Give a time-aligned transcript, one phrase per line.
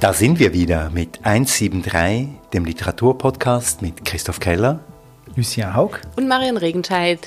[0.00, 4.80] Da sind wir wieder mit 173, dem Literaturpodcast mit Christoph Keller,
[5.36, 7.20] Lucien Haug und Marion Regenscheid.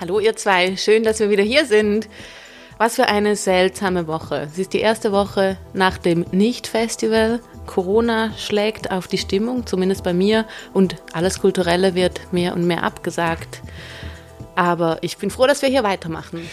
[0.00, 2.08] Hallo ihr zwei, schön, dass wir wieder hier sind.
[2.78, 4.48] Was für eine seltsame Woche.
[4.50, 7.40] Es ist die erste Woche nach dem Nicht-Festival.
[7.66, 12.82] Corona schlägt auf die Stimmung, zumindest bei mir, und alles Kulturelle wird mehr und mehr
[12.82, 13.60] abgesagt.
[14.54, 16.48] Aber ich bin froh, dass wir hier weitermachen.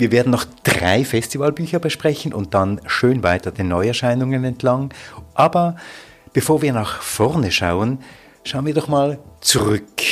[0.00, 4.94] Wir werden noch drei Festivalbücher besprechen und dann schön weiter den Neuerscheinungen entlang.
[5.34, 5.76] Aber
[6.32, 7.98] bevor wir nach vorne schauen,
[8.42, 10.02] schauen wir doch mal zurück.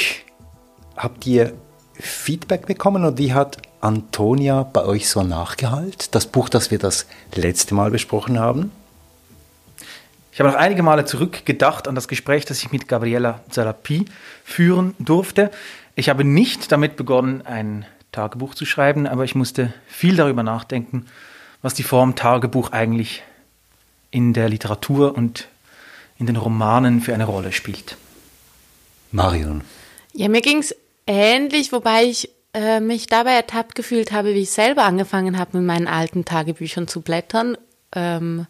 [0.95, 1.55] Habt ihr
[1.95, 6.09] Feedback bekommen und wie hat Antonia bei euch so nachgehalten?
[6.11, 8.71] Das Buch, das wir das letzte Mal besprochen haben?
[10.33, 14.05] Ich habe noch einige Male zurückgedacht an das Gespräch, das ich mit Gabriela Zalapi
[14.45, 15.51] führen durfte.
[15.95, 21.07] Ich habe nicht damit begonnen, ein Tagebuch zu schreiben, aber ich musste viel darüber nachdenken,
[21.63, 23.23] was die Form Tagebuch eigentlich
[24.11, 25.49] in der Literatur und
[26.19, 27.97] in den Romanen für eine Rolle spielt.
[29.13, 29.63] Marion.
[30.13, 30.75] Ja, mir ging es
[31.07, 35.67] ähnlich, wobei ich äh, mich dabei ertappt gefühlt habe, wie ich selber angefangen habe, mit
[35.67, 37.57] meinen alten Tagebüchern zu blättern.
[37.95, 38.47] Ähm,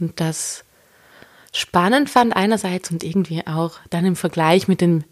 [0.00, 0.64] und das
[1.52, 5.04] spannend fand einerseits und irgendwie auch dann im Vergleich mit dem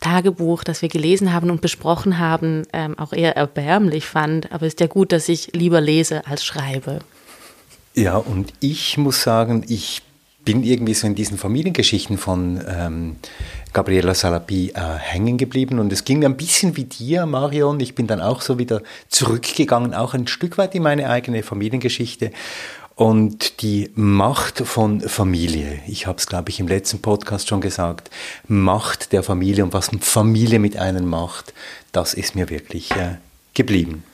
[0.00, 4.52] Tagebuch, das wir gelesen haben und besprochen haben, ähm, auch eher erbärmlich fand.
[4.52, 7.00] Aber es ist ja gut, dass ich lieber lese als schreibe.
[7.94, 10.02] Ja, und ich muss sagen, ich
[10.44, 13.16] bin irgendwie so in diesen Familiengeschichten von ähm,
[13.72, 17.78] Gabriela Salapi äh, hängen geblieben und es ging mir ein bisschen wie dir, Marion.
[17.80, 22.32] Ich bin dann auch so wieder zurückgegangen, auch ein Stück weit in meine eigene Familiengeschichte
[23.00, 25.80] und die Macht von Familie.
[25.86, 28.10] Ich habe es, glaube ich, im letzten Podcast schon gesagt.
[28.46, 31.54] Macht der Familie und was Familie mit einem macht,
[31.92, 33.16] das ist mir wirklich äh,
[33.54, 34.04] geblieben.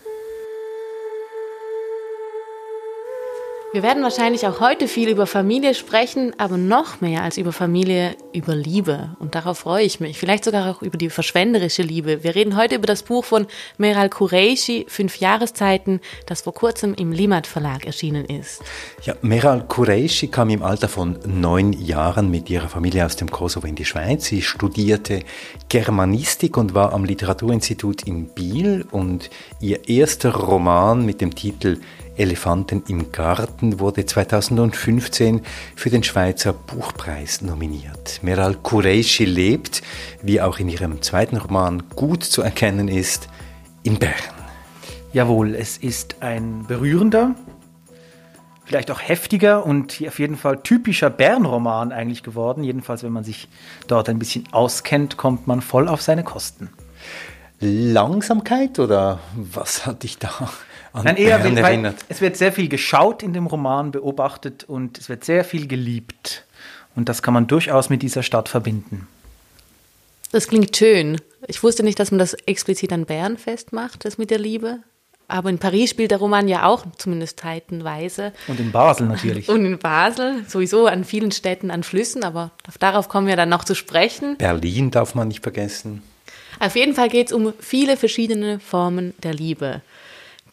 [3.76, 8.16] Wir werden wahrscheinlich auch heute viel über Familie sprechen, aber noch mehr als über Familie,
[8.32, 9.14] über Liebe.
[9.18, 10.18] Und darauf freue ich mich.
[10.18, 12.24] Vielleicht sogar auch über die verschwenderische Liebe.
[12.24, 17.12] Wir reden heute über das Buch von Meral Kureishi, Fünf Jahreszeiten, das vor kurzem im
[17.12, 18.62] Limat Verlag erschienen ist.
[19.02, 23.66] Ja, Meral Kureishi kam im Alter von neun Jahren mit ihrer Familie aus dem Kosovo
[23.66, 24.24] in die Schweiz.
[24.24, 25.20] Sie studierte
[25.68, 29.28] Germanistik und war am Literaturinstitut in Biel und
[29.60, 31.78] ihr erster Roman mit dem Titel
[32.16, 35.42] Elefanten im Garten wurde 2015
[35.74, 38.20] für den Schweizer Buchpreis nominiert.
[38.22, 39.82] Meral Kureishi lebt,
[40.22, 43.28] wie auch in ihrem zweiten Roman gut zu erkennen ist,
[43.82, 44.12] in Bern.
[45.12, 47.34] Jawohl, es ist ein berührender,
[48.64, 52.64] vielleicht auch heftiger und auf jeden Fall typischer Bern-Roman eigentlich geworden.
[52.64, 53.48] Jedenfalls, wenn man sich
[53.86, 56.70] dort ein bisschen auskennt, kommt man voll auf seine Kosten.
[57.60, 60.50] Langsamkeit oder was hat dich da
[60.96, 62.04] an Nein, eher Bern erinnert?
[62.08, 66.44] Es wird sehr viel geschaut in dem Roman, beobachtet und es wird sehr viel geliebt.
[66.94, 69.06] Und das kann man durchaus mit dieser Stadt verbinden.
[70.32, 71.20] Das klingt schön.
[71.46, 74.80] Ich wusste nicht, dass man das explizit an Bern festmacht, das mit der Liebe.
[75.28, 78.32] Aber in Paris spielt der Roman ja auch, zumindest zeitenweise.
[78.46, 79.48] Und in Basel natürlich.
[79.50, 83.64] Und in Basel, sowieso an vielen Städten, an Flüssen, aber darauf kommen wir dann noch
[83.64, 84.36] zu sprechen.
[84.38, 86.02] Berlin darf man nicht vergessen.
[86.60, 89.82] Auf jeden Fall geht es um viele verschiedene Formen der Liebe.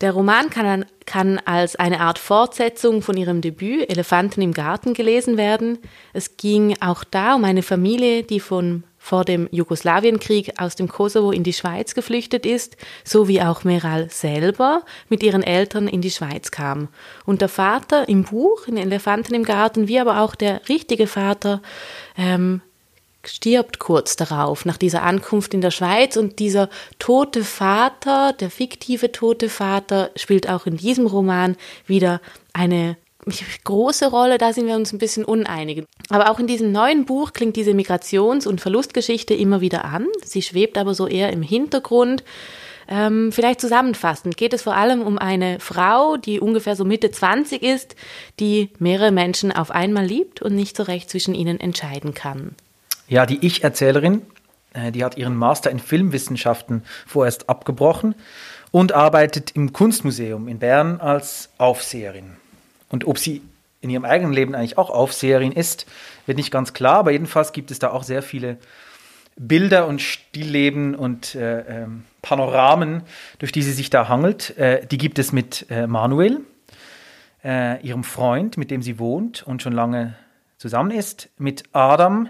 [0.03, 5.37] Der Roman kann, kann, als eine Art Fortsetzung von ihrem Debüt Elefanten im Garten gelesen
[5.37, 5.77] werden.
[6.11, 11.31] Es ging auch da um eine Familie, die von vor dem Jugoslawienkrieg aus dem Kosovo
[11.31, 12.75] in die Schweiz geflüchtet ist,
[13.05, 16.89] so wie auch Meral selber mit ihren Eltern in die Schweiz kam.
[17.25, 21.61] Und der Vater im Buch, in Elefanten im Garten, wie aber auch der richtige Vater,
[22.17, 22.61] ähm,
[23.25, 26.17] stirbt kurz darauf, nach dieser Ankunft in der Schweiz.
[26.17, 26.69] Und dieser
[26.99, 31.55] tote Vater, der fiktive tote Vater, spielt auch in diesem Roman
[31.87, 32.21] wieder
[32.53, 32.97] eine
[33.63, 35.85] große Rolle, da sind wir uns ein bisschen uneinig.
[36.09, 40.07] Aber auch in diesem neuen Buch klingt diese Migrations- und Verlustgeschichte immer wieder an.
[40.23, 42.23] Sie schwebt aber so eher im Hintergrund.
[42.87, 47.63] Ähm, vielleicht zusammenfassend geht es vor allem um eine Frau, die ungefähr so Mitte 20
[47.63, 47.95] ist,
[48.41, 52.55] die mehrere Menschen auf einmal liebt und nicht so recht zwischen ihnen entscheiden kann.
[53.07, 54.21] Ja, die Ich-Erzählerin,
[54.73, 58.15] äh, die hat ihren Master in Filmwissenschaften vorerst abgebrochen
[58.71, 62.37] und arbeitet im Kunstmuseum in Bern als Aufseherin.
[62.89, 63.41] Und ob sie
[63.81, 65.85] in ihrem eigenen Leben eigentlich auch Aufseherin ist,
[66.25, 68.57] wird nicht ganz klar, aber jedenfalls gibt es da auch sehr viele
[69.35, 71.87] Bilder und Stillleben und äh, äh,
[72.21, 73.03] Panoramen,
[73.39, 74.57] durch die sie sich da hangelt.
[74.57, 76.41] Äh, die gibt es mit äh, Manuel,
[77.43, 80.15] äh, ihrem Freund, mit dem sie wohnt und schon lange
[80.57, 82.29] zusammen ist, mit Adam,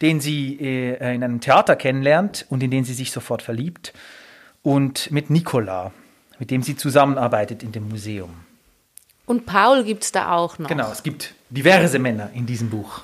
[0.00, 3.92] den sie äh, in einem Theater kennenlernt und in den sie sich sofort verliebt,
[4.62, 5.92] und mit Nicola,
[6.40, 8.30] mit dem sie zusammenarbeitet in dem Museum.
[9.26, 10.68] Und Paul gibt es da auch noch.
[10.68, 13.02] Genau, es gibt diverse Männer in diesem Buch.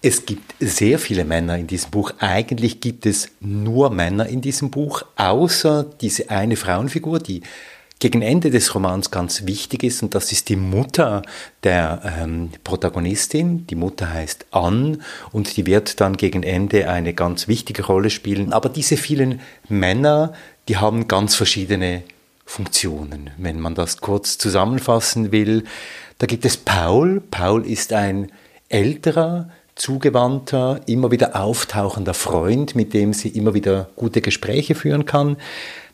[0.00, 2.12] Es gibt sehr viele Männer in diesem Buch.
[2.18, 7.42] Eigentlich gibt es nur Männer in diesem Buch, außer diese eine Frauenfigur, die
[8.00, 11.22] gegen Ende des Romans ganz wichtig ist, und das ist die Mutter
[11.62, 13.66] der ähm, Protagonistin.
[13.66, 14.98] Die Mutter heißt Anne
[15.32, 18.52] und die wird dann gegen Ende eine ganz wichtige Rolle spielen.
[18.52, 20.34] Aber diese vielen Männer,
[20.68, 22.02] die haben ganz verschiedene
[22.44, 25.64] Funktionen, wenn man das kurz zusammenfassen will.
[26.18, 27.22] Da gibt es Paul.
[27.30, 28.30] Paul ist ein
[28.68, 35.36] älterer, zugewandter, immer wieder auftauchender Freund, mit dem sie immer wieder gute Gespräche führen kann.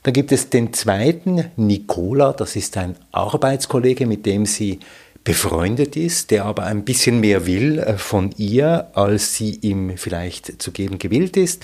[0.02, 4.80] Dann gibt es den zweiten, Nicola, das ist ein Arbeitskollege, mit dem sie
[5.24, 10.62] befreundet ist, der aber ein bisschen mehr will äh, von ihr, als sie ihm vielleicht
[10.62, 11.62] zu geben gewillt ist.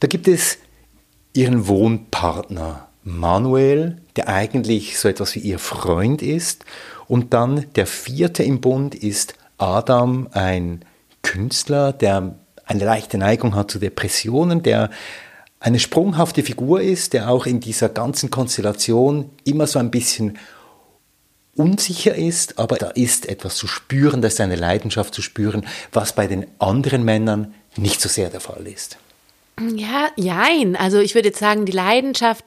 [0.00, 0.58] Da gibt es
[1.32, 6.64] ihren Wohnpartner Manuel, der eigentlich so etwas wie ihr Freund ist.
[7.08, 10.84] Und dann der vierte im Bund ist Adam, ein
[11.22, 14.90] Künstler, der eine leichte Neigung hat zu Depressionen, der
[15.60, 20.38] eine sprunghafte Figur ist, der auch in dieser ganzen Konstellation immer so ein bisschen
[21.56, 26.12] unsicher ist, aber da ist etwas zu spüren, da ist eine Leidenschaft zu spüren, was
[26.12, 28.98] bei den anderen Männern nicht so sehr der Fall ist.
[29.74, 30.76] Ja, jein.
[30.76, 32.44] Also ich würde jetzt sagen, die Leidenschaft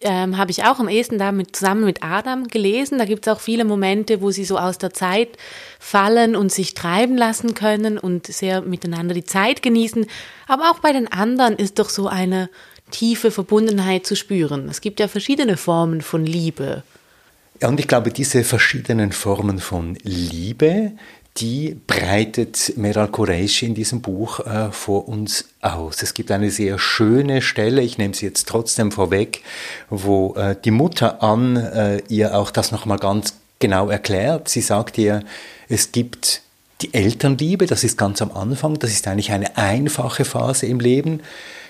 [0.00, 2.98] ähm, habe ich auch am ehesten damit zusammen mit Adam gelesen.
[2.98, 5.36] Da gibt es auch viele Momente, wo sie so aus der Zeit
[5.78, 10.06] fallen und sich treiben lassen können und sehr miteinander die Zeit genießen.
[10.48, 12.50] Aber auch bei den anderen ist doch so eine
[12.90, 14.68] tiefe Verbundenheit zu spüren.
[14.68, 16.82] Es gibt ja verschiedene Formen von Liebe.
[17.62, 20.92] Ja, und ich glaube, diese verschiedenen Formen von Liebe,
[21.38, 26.02] die breitet Meral Qureshi in diesem Buch äh, vor uns aus.
[26.02, 29.42] Es gibt eine sehr schöne Stelle, ich nehme sie jetzt trotzdem vorweg,
[29.90, 34.48] wo äh, die Mutter an äh, ihr auch das nochmal ganz genau erklärt.
[34.48, 35.24] Sie sagt ihr,
[35.68, 36.42] es gibt
[36.82, 41.20] die Elternliebe, das ist ganz am Anfang, das ist eigentlich eine einfache Phase im Leben.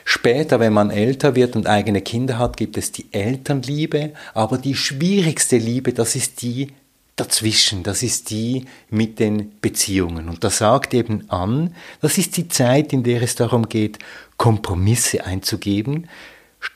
[0.05, 4.75] Später, wenn man älter wird und eigene Kinder hat, gibt es die Elternliebe, aber die
[4.75, 6.69] schwierigste Liebe, das ist die
[7.17, 10.29] dazwischen, das ist die mit den Beziehungen.
[10.29, 13.99] Und das sagt eben an, das ist die Zeit, in der es darum geht,
[14.37, 16.09] Kompromisse einzugeben,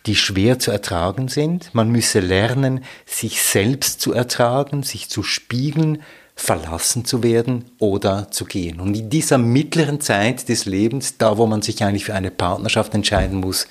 [0.07, 1.75] die schwer zu ertragen sind.
[1.75, 6.03] Man müsse lernen, sich selbst zu ertragen, sich zu spiegeln,
[6.37, 8.81] verlassen zu werden oder zu gehen.
[8.81, 12.95] Und in dieser mittleren Zeit des Lebens, da wo man sich eigentlich für eine Partnerschaft
[12.95, 13.67] entscheiden muss,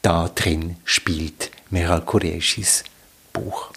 [0.00, 2.84] da drin spielt Meral Qureschis
[3.32, 3.70] Buch.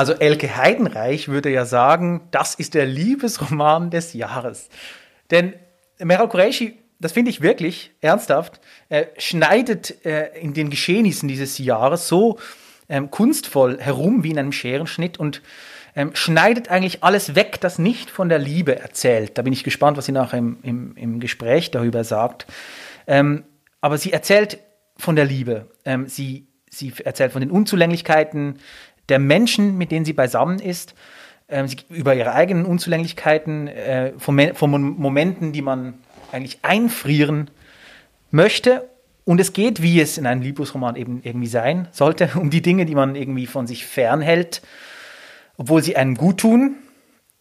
[0.00, 4.70] Also Elke Heidenreich würde ja sagen, das ist der Liebesroman des Jahres.
[5.30, 5.52] Denn
[5.98, 12.08] Meral Qureshi, das finde ich wirklich ernsthaft, äh, schneidet äh, in den Geschehnissen dieses Jahres
[12.08, 12.38] so
[12.88, 15.42] ähm, kunstvoll herum wie in einem Scherenschnitt und
[15.94, 19.36] ähm, schneidet eigentlich alles weg, das nicht von der Liebe erzählt.
[19.36, 22.46] Da bin ich gespannt, was sie nachher im, im, im Gespräch darüber sagt.
[23.06, 23.44] Ähm,
[23.82, 24.60] aber sie erzählt
[24.96, 25.70] von der Liebe.
[25.84, 28.60] Ähm, sie, sie erzählt von den Unzulänglichkeiten
[29.10, 30.94] der Menschen, mit denen sie beisammen ist,
[31.48, 35.94] äh, über ihre eigenen Unzulänglichkeiten, äh, von, von Momenten, die man
[36.32, 37.50] eigentlich einfrieren
[38.30, 38.88] möchte.
[39.24, 42.86] Und es geht, wie es in einem Liebesroman eben irgendwie sein sollte, um die Dinge,
[42.86, 44.62] die man irgendwie von sich fernhält,
[45.56, 46.76] obwohl sie einem gut tun,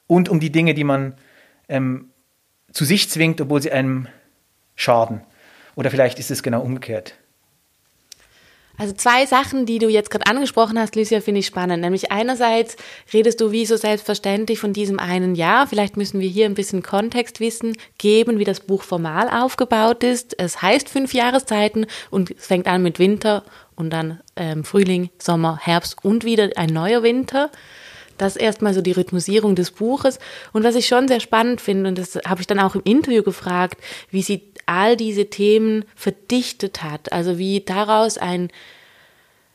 [0.09, 1.13] und um die Dinge, die man
[1.69, 2.09] ähm,
[2.71, 4.07] zu sich zwingt, obwohl sie einem
[4.75, 5.21] schaden.
[5.75, 7.13] Oder vielleicht ist es genau umgekehrt.
[8.79, 11.81] Also zwei Sachen, die du jetzt gerade angesprochen hast, Lucia, finde ich spannend.
[11.81, 12.77] Nämlich einerseits
[13.13, 15.67] redest du wie so selbstverständlich von diesem einen Jahr.
[15.67, 20.39] Vielleicht müssen wir hier ein bisschen Kontextwissen geben, wie das Buch formal aufgebaut ist.
[20.39, 23.43] Es heißt fünf Jahreszeiten und es fängt an mit Winter
[23.75, 27.51] und dann ähm, Frühling, Sommer, Herbst und wieder ein neuer Winter.
[28.17, 30.19] Das erstmal so die Rhythmusierung des Buches.
[30.53, 33.23] Und was ich schon sehr spannend finde, und das habe ich dann auch im Interview
[33.23, 33.77] gefragt,
[34.09, 37.11] wie sie all diese Themen verdichtet hat.
[37.11, 38.49] Also wie daraus ein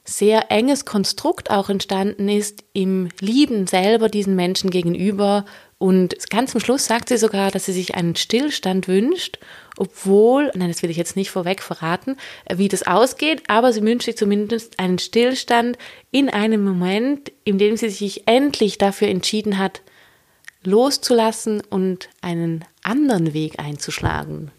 [0.04, 5.46] sehr enges Konstrukt auch entstanden ist im Lieben selber diesen Menschen gegenüber.
[5.78, 9.38] Und ganz zum Schluss sagt sie sogar, dass sie sich einen Stillstand wünscht,
[9.78, 12.16] obwohl, nein, das will ich jetzt nicht vorweg verraten,
[12.52, 15.78] wie das ausgeht, aber sie wünscht sich zumindest einen Stillstand
[16.10, 19.80] in einem Moment, in dem sie sich endlich dafür entschieden hat,
[20.64, 24.50] loszulassen und einen anderen Weg einzuschlagen.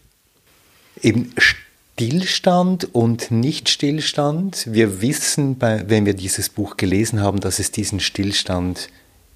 [1.02, 4.66] Eben Stillstand und Nicht-Stillstand.
[4.70, 8.88] Wir wissen, wenn wir dieses Buch gelesen haben, dass es diesen Stillstand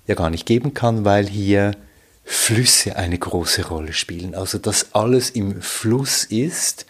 [0.07, 1.73] ja gar nicht geben kann, weil hier
[2.25, 4.35] Flüsse eine große Rolle spielen.
[4.35, 6.87] Also dass alles im Fluss ist.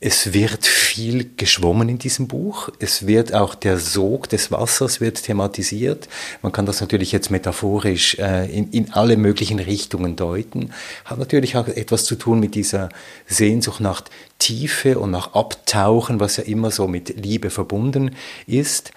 [0.00, 2.68] Es wird viel geschwommen in diesem Buch.
[2.78, 6.08] Es wird auch der Sog des Wassers wird thematisiert.
[6.40, 10.72] Man kann das natürlich jetzt metaphorisch äh, in, in alle möglichen Richtungen deuten.
[11.04, 12.90] Hat natürlich auch etwas zu tun mit dieser
[13.26, 14.02] Sehnsucht nach
[14.38, 18.14] Tiefe und nach Abtauchen, was ja immer so mit Liebe verbunden
[18.46, 18.92] ist.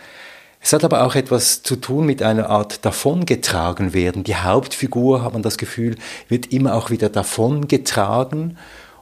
[0.63, 4.23] Es hat aber auch etwas zu tun mit einer Art davongetragen werden.
[4.23, 5.95] Die Hauptfigur, hat man das Gefühl,
[6.27, 8.59] wird immer auch wieder davongetragen.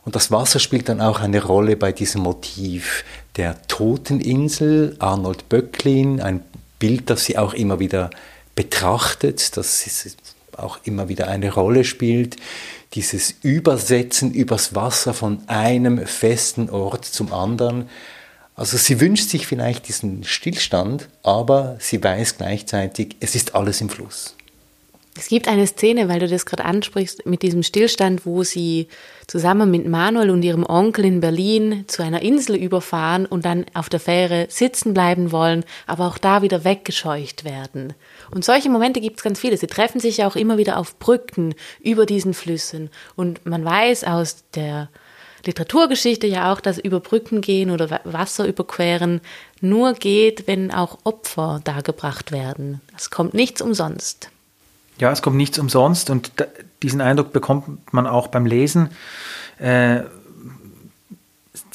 [0.10, 3.06] Und das Wasser spielt dann auch eine Rolle bei diesem Motiv
[3.38, 4.96] der Toteninsel.
[4.98, 6.42] Arnold Böcklin, ein
[6.80, 8.10] Bild, das sie auch immer wieder
[8.56, 9.86] betrachtet, das
[10.58, 12.38] auch immer wieder eine Rolle spielt.
[12.96, 17.88] Dieses Übersetzen übers Wasser von einem festen Ort zum anderen
[18.56, 23.88] also sie wünscht sich vielleicht diesen Stillstand, aber sie weiß gleichzeitig, es ist alles im
[23.88, 24.36] Fluss.
[25.18, 28.88] Es gibt eine Szene, weil du das gerade ansprichst, mit diesem Stillstand, wo sie
[29.28, 33.90] zusammen mit Manuel und ihrem Onkel in Berlin zu einer Insel überfahren und dann auf
[33.90, 37.94] der Fähre sitzen bleiben wollen, aber auch da wieder weggescheucht werden.
[38.32, 39.58] Und solche Momente gibt es ganz viele.
[39.58, 42.90] Sie treffen sich ja auch immer wieder auf Brücken über diesen Flüssen.
[43.16, 44.90] Und man weiß aus der
[45.46, 49.22] Literaturgeschichte ja auch, dass über Brücken gehen oder Wasser überqueren
[49.62, 52.82] nur geht, wenn auch Opfer dargebracht werden.
[52.96, 54.30] Es kommt nichts umsonst.
[55.00, 56.32] Ja, es kommt nichts umsonst und
[56.84, 58.90] diesen Eindruck bekommt man auch beim Lesen.
[59.58, 60.02] Äh,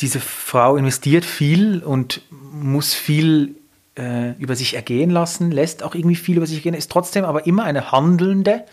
[0.01, 3.55] diese Frau investiert viel und muss viel
[3.97, 7.47] äh, über sich ergehen lassen, lässt auch irgendwie viel über sich ergehen, ist trotzdem aber
[7.47, 8.65] immer eine Handelnde.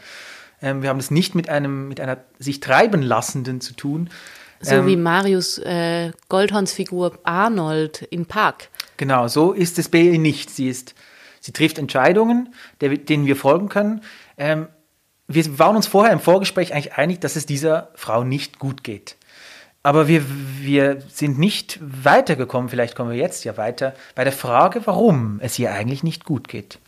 [0.62, 4.10] Ähm, wir haben es nicht mit, einem, mit einer sich treiben lassenden zu tun,
[4.62, 8.70] so ähm, wie Marius äh, Goldhorns Figur Arnold in Park.
[8.98, 10.50] Genau, so ist es bei ihr nicht.
[10.52, 10.94] Sie, ist,
[11.40, 14.02] sie trifft Entscheidungen, der, denen wir folgen können.
[14.42, 14.68] Ähm,
[15.28, 19.16] wir waren uns vorher im Vorgespräch eigentlich einig, dass es dieser Frau nicht gut geht.
[19.84, 20.24] Aber wir,
[20.60, 25.58] wir sind nicht weitergekommen, vielleicht kommen wir jetzt ja weiter, bei der Frage, warum es
[25.60, 26.80] ihr eigentlich nicht gut geht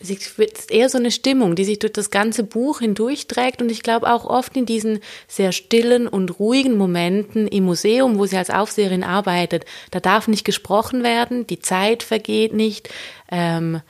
[0.00, 3.82] es ist eher so eine Stimmung, die sich durch das ganze Buch hindurchträgt und ich
[3.82, 8.50] glaube auch oft in diesen sehr stillen und ruhigen Momenten im Museum, wo sie als
[8.50, 12.88] Aufseherin arbeitet, da darf nicht gesprochen werden, die Zeit vergeht nicht.
[13.30, 13.80] Ähm,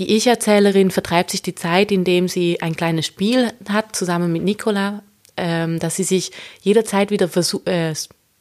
[0.00, 5.02] die Ich-Erzählerin vertreibt sich die Zeit, indem sie ein kleines Spiel hat, zusammen mit Nicola,
[5.36, 7.92] ähm, dass sie sich jederzeit wieder versucht, äh,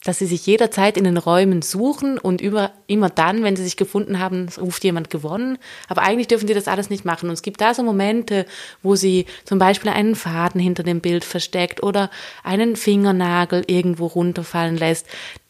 [0.06, 3.76] dass sie sich jederzeit in den Räumen suchen und über, immer dann, wenn sie sich
[3.76, 5.58] gefunden haben, ruft jemand gewonnen.
[5.90, 7.28] Aber eigentlich dürfen sie das alles nicht machen.
[7.28, 8.46] Und es gibt da so Momente,
[8.82, 12.10] wo sie zum Beispiel einen Faden hinter dem Bild versteckt oder
[12.46, 15.06] einen Fingernagel irgendwo runterfallen lässt.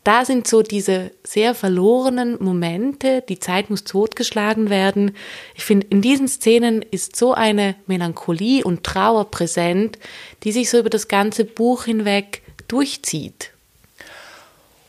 [0.09, 5.11] Da sind so diese sehr verlorenen Momente, die Zeit muss totgeschlagen werden.
[5.53, 9.99] Ich finde, in diesen Szenen ist so eine Melancholie und Trauer präsent,
[10.41, 13.51] die sich so über das ganze Buch hinweg durchzieht.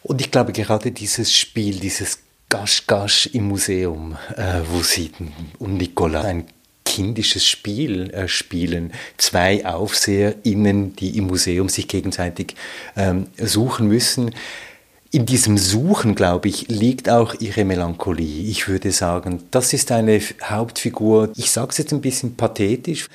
[0.03, 5.11] Und ich glaube, gerade dieses Spiel, dieses Gasch-Gasch im Museum, äh, wo sie
[5.59, 6.47] und Nicola ein
[6.87, 8.95] kindisches Spiel äh, spielen.
[9.19, 12.57] Zwei AufseherInnen, die im Museum sich gegenseitig
[12.97, 14.35] ähm, suchen müssen.
[15.12, 18.49] In diesem Suchen, glaube ich, liegt auch ihre Melancholie.
[18.49, 23.09] Ich würde sagen, das ist eine Hauptfigur, ich sage es jetzt ein bisschen pathetisch,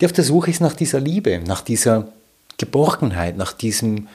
[0.00, 2.08] die auf der Suche ist nach dieser Liebe, nach dieser
[2.58, 4.08] Geborgenheit, nach diesem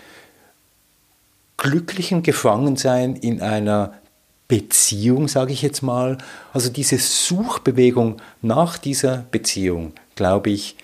[1.55, 3.93] glücklichen Gefangensein in einer
[4.49, 6.17] Beziehung, sage ich jetzt mal.
[6.51, 10.75] Also diese Suchbewegung nach dieser Beziehung, glaube ich,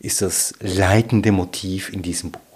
[0.00, 2.51] ist das leitende Motiv in diesem Buch.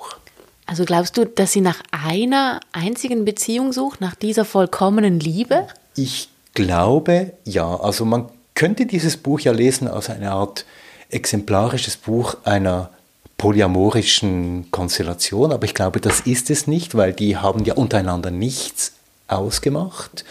[0.66, 5.66] Also glaubst du, dass sie nach einer einzigen Beziehung sucht, nach dieser vollkommenen Liebe?
[5.94, 7.76] Ich glaube, ja.
[7.76, 10.64] Also man könnte dieses Buch ja lesen als eine Art
[11.08, 12.90] exemplarisches Buch einer
[13.38, 18.92] polyamorischen Konstellation, aber ich glaube, das ist es nicht, weil die haben ja untereinander nichts
[19.28, 20.24] ausgemacht.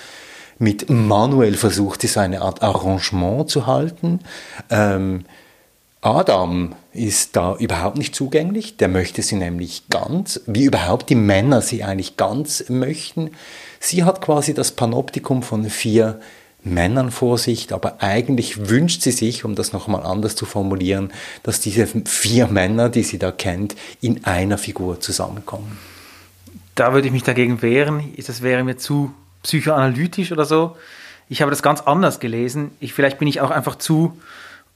[0.58, 4.20] Mit Manuel versucht sie eine Art Arrangement zu halten.
[4.70, 5.26] Ähm,
[6.06, 11.62] Adam ist da überhaupt nicht zugänglich, der möchte sie nämlich ganz, wie überhaupt die Männer
[11.62, 13.32] sie eigentlich ganz möchten.
[13.80, 16.22] Sie hat quasi das Panoptikum von vier
[16.64, 21.60] Männern vor sich, aber eigentlich wünscht sie sich, um das nochmal anders zu formulieren, dass
[21.60, 25.80] diese vier Männer, die sie da kennt, in einer Figur zusammenkommen.
[26.76, 28.14] Da würde ich mich dagegen wehren.
[28.16, 30.78] Das wäre mir zu psychoanalytisch oder so.
[31.30, 32.70] Ich habe das ganz anders gelesen.
[32.80, 34.20] Ich, vielleicht bin ich auch einfach zu,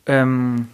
[0.08, 0.70] ähm,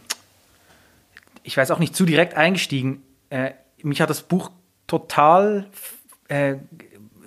[1.45, 3.03] ich weiß auch nicht, zu direkt eingestiegen.
[3.29, 3.51] Äh,
[3.83, 4.51] mich hat das Buch
[4.87, 5.69] total
[6.27, 6.55] äh,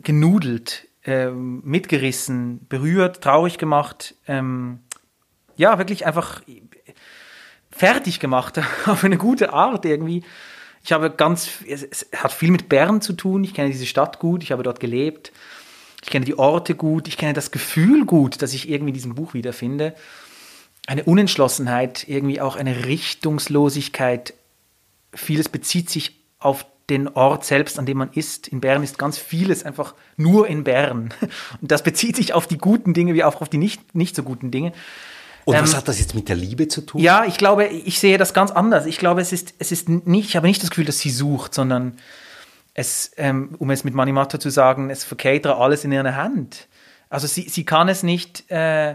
[0.02, 4.16] genudelt ähm, mitgerissen, berührt, traurig gemacht.
[4.26, 4.80] Ähm,
[5.56, 6.42] ja, wirklich einfach
[7.70, 10.24] fertig gemacht auf eine gute Art irgendwie.
[10.82, 13.44] Ich habe ganz, es, hat viel mit Bern zu tun.
[13.44, 15.32] Ich kenne diese Stadt gut, ich habe dort gelebt.
[16.02, 19.14] ich kenne die Orte gut, ich kenne das Gefühl gut, das ich irgendwie in diesem
[19.14, 19.94] Buch wiederfinde.
[20.88, 24.32] Eine Unentschlossenheit, irgendwie auch eine Richtungslosigkeit.
[25.12, 28.48] Vieles bezieht sich auf den Ort selbst, an dem man ist.
[28.48, 31.12] In Bern ist ganz vieles einfach nur in Bern.
[31.60, 34.22] Und das bezieht sich auf die guten Dinge wie auch auf die nicht, nicht so
[34.22, 34.72] guten Dinge.
[35.44, 37.02] Und ähm, was hat das jetzt mit der Liebe zu tun?
[37.02, 38.86] Ja, ich glaube, ich sehe das ganz anders.
[38.86, 41.52] Ich glaube, es ist, es ist nicht, ich habe nicht das Gefühl, dass sie sucht,
[41.52, 41.98] sondern
[42.72, 46.66] es, ähm, um es mit Manimata zu sagen, es verkehrt alles in ihrer Hand.
[47.10, 48.94] Also sie, sie kann es nicht äh,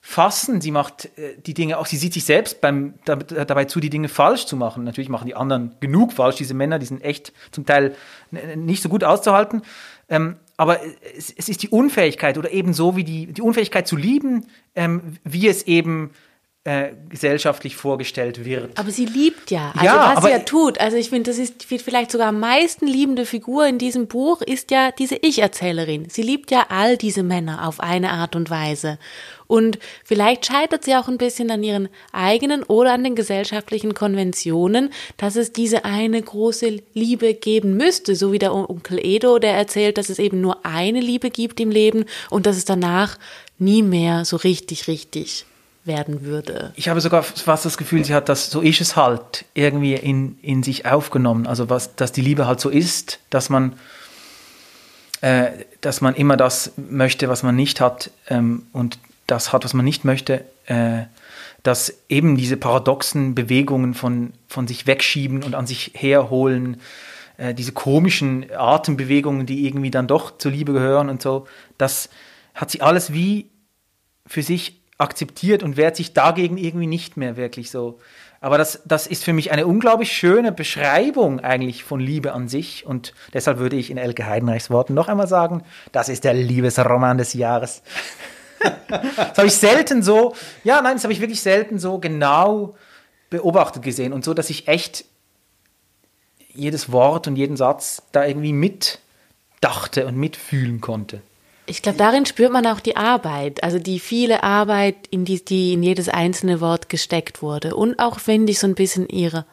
[0.00, 3.90] fassen, sie macht äh, die Dinge auch, sie sieht sich selbst beim, dabei zu, die
[3.90, 4.84] Dinge falsch zu machen.
[4.84, 7.94] Natürlich machen die anderen genug falsch, diese Männer, die sind echt zum Teil
[8.56, 9.62] nicht so gut auszuhalten.
[10.08, 10.80] Ähm, aber
[11.16, 15.16] es, es, ist die Unfähigkeit oder eben so wie die, die Unfähigkeit zu lieben, ähm,
[15.24, 16.10] wie es eben
[16.64, 18.78] äh, gesellschaftlich vorgestellt wird.
[18.78, 19.72] Aber sie liebt ja.
[19.72, 20.78] Also ja, was sie ja tut.
[20.78, 24.70] Also ich finde, das ist vielleicht sogar am meisten liebende Figur in diesem Buch ist
[24.70, 26.10] ja diese Ich-Erzählerin.
[26.10, 28.98] Sie liebt ja all diese Männer auf eine Art und Weise.
[29.46, 34.90] Und vielleicht scheitert sie auch ein bisschen an ihren eigenen oder an den gesellschaftlichen Konventionen,
[35.16, 39.96] dass es diese eine große Liebe geben müsste, so wie der Onkel Edo, der erzählt,
[39.96, 43.18] dass es eben nur eine Liebe gibt im Leben und dass es danach
[43.58, 45.46] nie mehr so richtig, richtig
[45.84, 46.72] werden würde.
[46.76, 50.38] Ich habe sogar fast das Gefühl, sie hat das, so ist es halt, irgendwie in,
[50.42, 51.46] in sich aufgenommen.
[51.46, 53.72] Also was, dass die Liebe halt so ist, dass man,
[55.20, 59.74] äh, dass man immer das möchte, was man nicht hat ähm, und das hat, was
[59.74, 60.44] man nicht möchte.
[60.66, 61.04] Äh,
[61.62, 66.80] dass eben diese paradoxen Bewegungen von, von sich wegschieben und an sich herholen,
[67.36, 71.46] äh, diese komischen Atembewegungen, die irgendwie dann doch zur Liebe gehören und so,
[71.76, 72.08] das
[72.54, 73.50] hat sie alles wie
[74.26, 77.98] für sich akzeptiert und wehrt sich dagegen irgendwie nicht mehr wirklich so.
[78.40, 82.86] Aber das, das ist für mich eine unglaublich schöne Beschreibung eigentlich von Liebe an sich.
[82.86, 87.18] Und deshalb würde ich in Elke Heidenreichs Worten noch einmal sagen, das ist der Liebesroman
[87.18, 87.82] des Jahres.
[88.88, 92.76] das habe ich selten so, ja, nein, das habe ich wirklich selten so genau
[93.28, 95.04] beobachtet gesehen und so, dass ich echt
[96.48, 101.20] jedes Wort und jeden Satz da irgendwie mitdachte und mitfühlen konnte.
[101.70, 105.72] Ich glaube, darin spürt man auch die Arbeit, also die viele Arbeit, in die, die
[105.72, 107.76] in jedes einzelne Wort gesteckt wurde.
[107.76, 109.46] Und auch, finde ich, so ein bisschen ihre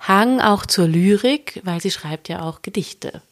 [0.00, 3.22] Hang auch zur Lyrik, weil sie schreibt ja auch Gedichte.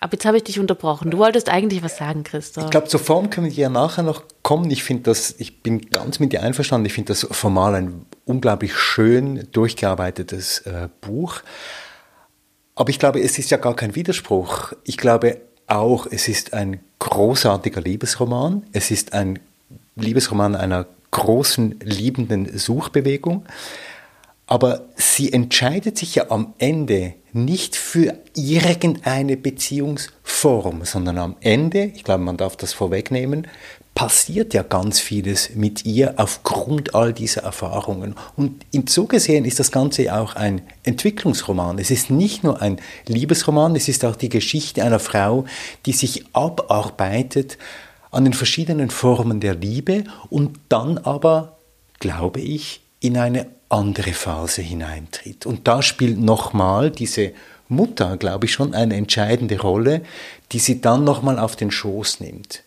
[0.00, 1.10] Aber jetzt habe ich dich unterbrochen.
[1.10, 2.64] Du wolltest eigentlich was sagen, Christoph.
[2.64, 4.70] Ich glaube, zur Form können wir ja nachher noch kommen.
[4.70, 6.86] Ich finde das, ich bin ganz mit dir einverstanden.
[6.86, 11.42] Ich finde das formal ein unglaublich schön durchgearbeitetes äh, Buch.
[12.74, 14.72] Aber ich glaube, es ist ja gar kein Widerspruch.
[14.84, 18.62] Ich glaube, auch, es ist ein großartiger Liebesroman.
[18.72, 19.38] Es ist ein
[19.96, 23.44] Liebesroman einer großen, liebenden Suchbewegung.
[24.46, 32.04] Aber sie entscheidet sich ja am Ende nicht für irgendeine Beziehungsform, sondern am Ende, ich
[32.04, 33.46] glaube, man darf das vorwegnehmen,
[33.94, 38.16] passiert ja ganz vieles mit ihr aufgrund all dieser Erfahrungen.
[38.36, 41.78] Und so gesehen ist das Ganze auch ein Entwicklungsroman.
[41.78, 45.44] Es ist nicht nur ein Liebesroman, es ist auch die Geschichte einer Frau,
[45.86, 47.56] die sich abarbeitet
[48.10, 51.56] an den verschiedenen Formen der Liebe und dann aber,
[52.00, 55.46] glaube ich, in eine andere Phase hineintritt.
[55.46, 57.32] Und da spielt nochmal diese
[57.68, 60.02] Mutter, glaube ich, schon eine entscheidende Rolle,
[60.52, 62.64] die sie dann nochmal auf den Schoß nimmt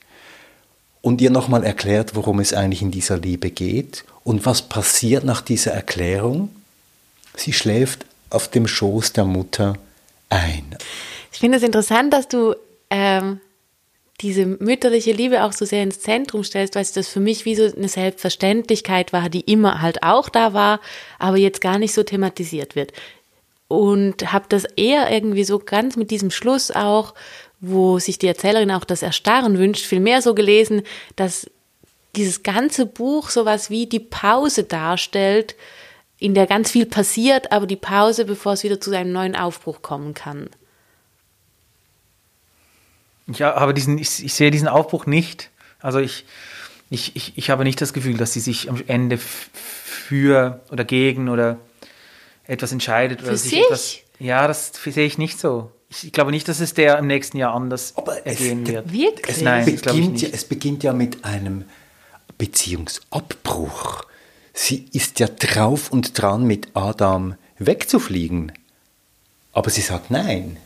[1.07, 5.39] und ihr nochmal erklärt, worum es eigentlich in dieser Liebe geht und was passiert nach
[5.39, 6.49] dieser Erklärung.
[7.33, 9.77] Sie schläft auf dem Schoß der Mutter
[10.27, 10.65] ein.
[11.31, 12.55] Ich finde es interessant, dass du
[12.89, 13.39] ähm,
[14.19, 17.63] diese mütterliche Liebe auch so sehr ins Zentrum stellst, weil das für mich wie so
[17.73, 20.81] eine Selbstverständlichkeit war, die immer halt auch da war,
[21.19, 22.91] aber jetzt gar nicht so thematisiert wird.
[23.69, 27.13] Und habe das eher irgendwie so ganz mit diesem Schluss auch
[27.59, 30.83] wo sich die Erzählerin auch das Erstarren wünscht, vielmehr so gelesen,
[31.15, 31.49] dass
[32.15, 35.55] dieses ganze Buch sowas wie die Pause darstellt,
[36.19, 39.81] in der ganz viel passiert, aber die Pause, bevor es wieder zu einem neuen Aufbruch
[39.81, 40.49] kommen kann.
[43.27, 45.49] Ja, aber diesen, ich, ich sehe diesen Aufbruch nicht.
[45.79, 46.25] Also ich,
[46.89, 51.29] ich, ich, ich habe nicht das Gefühl, dass sie sich am Ende für oder gegen
[51.29, 51.59] oder
[52.45, 53.21] etwas entscheidet.
[53.21, 53.59] Oder für sich?
[53.59, 55.71] Etwas, ja, das sehe ich nicht so.
[55.89, 58.91] Ich glaube nicht, dass es der im nächsten Jahr anders Aber ergehen es, wird.
[58.91, 59.37] Wirklich?
[59.37, 61.63] Es, Nein, beginnt ja, es beginnt ja mit einem
[62.37, 64.03] Beziehungsabbruch.
[64.53, 68.51] Sie ist ja drauf und dran, mit Adam wegzufliegen.
[69.53, 70.57] Aber sie sagt nein.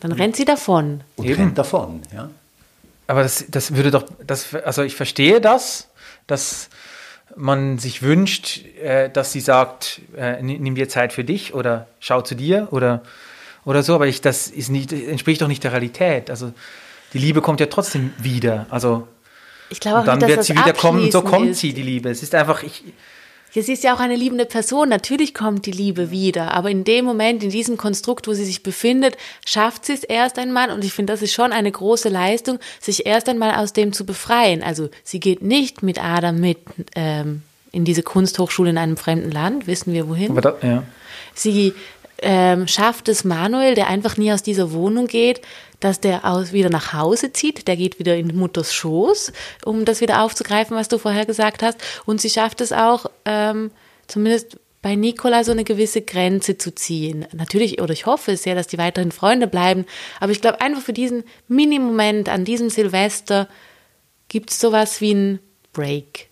[0.00, 1.02] Dann rennt sie davon.
[1.16, 1.40] Und Eben.
[1.40, 2.30] rennt davon, ja.
[3.06, 5.88] Aber das, das würde doch, das, also ich verstehe das,
[6.26, 6.68] dass
[7.36, 12.22] man sich wünscht, äh, dass sie sagt, äh, nimm dir Zeit für dich oder schau
[12.22, 13.02] zu dir oder
[13.64, 16.30] oder so, aber ich, das ist nicht, entspricht doch nicht der Realität.
[16.30, 16.52] Also
[17.12, 18.66] die Liebe kommt ja trotzdem wieder.
[18.70, 19.08] Also
[19.70, 21.60] Ich glaube auch dann nicht, dass wird sie wieder kommen und so kommt ist.
[21.60, 22.10] sie, die Liebe.
[22.10, 22.82] Es ist einfach, ich,
[23.54, 24.88] Ja, sie ist ja auch eine liebende Person.
[24.88, 26.52] Natürlich kommt die Liebe wieder.
[26.52, 30.38] Aber in dem Moment, in diesem Konstrukt, wo sie sich befindet, schafft sie es erst
[30.38, 30.70] einmal.
[30.70, 34.04] Und ich finde, das ist schon eine große Leistung, sich erst einmal aus dem zu
[34.04, 34.62] befreien.
[34.62, 36.58] Also sie geht nicht mit Adam mit
[36.96, 39.66] ähm, in diese Kunsthochschule in einem fremden Land.
[39.66, 40.30] Wissen wir wohin?
[40.32, 40.82] aber da, ja.
[41.34, 41.74] Sie
[42.22, 45.40] ähm, schafft es Manuel, der einfach nie aus dieser Wohnung geht,
[45.80, 47.68] dass der aus, wieder nach Hause zieht.
[47.68, 49.32] Der geht wieder in Mutters Schoß,
[49.64, 51.78] um das wieder aufzugreifen, was du vorher gesagt hast.
[52.06, 53.70] Und sie schafft es auch, ähm,
[54.06, 57.26] zumindest bei Nicola so eine gewisse Grenze zu ziehen.
[57.32, 59.86] Natürlich, oder ich hoffe sehr, dass die weiterhin Freunde bleiben.
[60.20, 63.48] Aber ich glaube, einfach für diesen Mini-Moment an diesem Silvester
[64.28, 65.38] gibt es sowas wie ein
[65.72, 66.28] Break.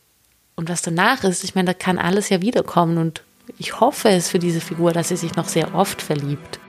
[0.55, 2.99] Und was danach ist, ich meine, da kann alles ja wiederkommen.
[2.99, 3.23] Und
[3.59, 6.61] ich hoffe es für diese Figur, dass sie sich noch sehr oft verliebt.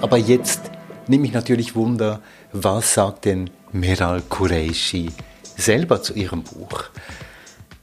[0.00, 0.70] Aber jetzt
[1.06, 2.20] nimmt mich natürlich Wunder,
[2.52, 5.10] was sagt denn Meral Qureshi
[5.56, 6.84] selber zu ihrem Buch?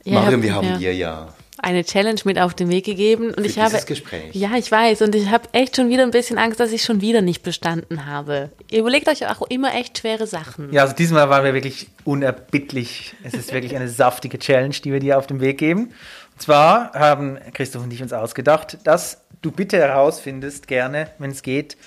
[0.03, 0.77] Ja, Mariam, wir haben ja.
[0.77, 4.33] dir ja eine Challenge mit auf den Weg gegeben und Für ich habe Gespräch.
[4.33, 7.01] ja ich weiß und ich habe echt schon wieder ein bisschen Angst, dass ich schon
[7.01, 8.49] wieder nicht bestanden habe.
[8.69, 10.73] Ihr überlegt euch auch immer echt schwere Sachen.
[10.73, 13.13] Ja, also diesmal waren wir wirklich unerbittlich.
[13.23, 15.93] Es ist wirklich eine saftige Challenge, die wir dir auf den Weg geben.
[16.33, 21.43] Und zwar haben Christoph und ich uns ausgedacht, dass du bitte herausfindest, gerne, wenn es
[21.43, 21.77] geht,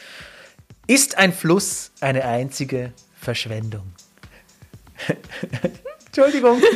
[0.87, 3.93] ist ein Fluss eine einzige Verschwendung?
[6.15, 6.63] Entschuldigung.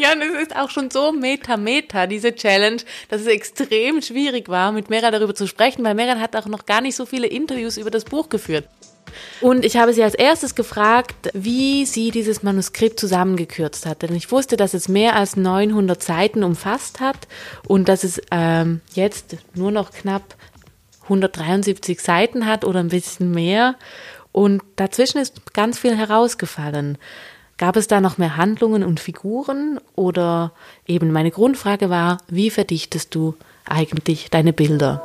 [0.00, 4.70] Ja, und es ist auch schon so meta-meta, diese Challenge, dass es extrem schwierig war,
[4.70, 7.76] mit Meran darüber zu sprechen, weil Meran hat auch noch gar nicht so viele Interviews
[7.76, 8.68] über das Buch geführt.
[9.40, 14.02] Und ich habe sie als erstes gefragt, wie sie dieses Manuskript zusammengekürzt hat.
[14.02, 17.26] Denn ich wusste, dass es mehr als 900 Seiten umfasst hat
[17.66, 20.36] und dass es ähm, jetzt nur noch knapp
[21.04, 23.74] 173 Seiten hat oder ein bisschen mehr.
[24.30, 26.98] Und dazwischen ist ganz viel herausgefallen.
[27.58, 29.80] Gab es da noch mehr Handlungen und Figuren?
[29.96, 30.52] Oder
[30.86, 33.34] eben meine Grundfrage war, wie verdichtest du
[33.68, 35.02] eigentlich deine Bilder?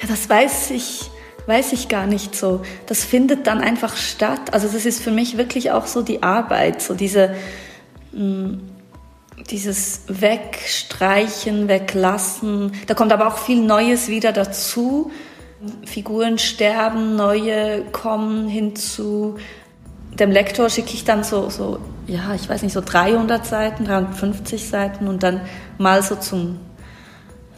[0.00, 1.10] Ja, das weiß ich,
[1.46, 2.62] weiß ich gar nicht so.
[2.86, 4.52] Das findet dann einfach statt.
[4.52, 7.36] Also das ist für mich wirklich auch so die Arbeit, so diese,
[8.10, 8.58] mh,
[9.48, 12.72] dieses Wegstreichen, Weglassen.
[12.88, 15.12] Da kommt aber auch viel Neues wieder dazu.
[15.84, 19.36] Figuren sterben, neue kommen hinzu.
[20.14, 24.68] Dem Lektor schicke ich dann so, so, ja, ich weiß nicht, so 300 Seiten, 350
[24.68, 25.40] Seiten und dann
[25.78, 26.58] mal so zum